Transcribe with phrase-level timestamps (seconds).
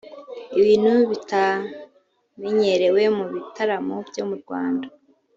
[0.59, 4.87] ibintu bitamenyerewe mu bitaramo byo mu Rwanda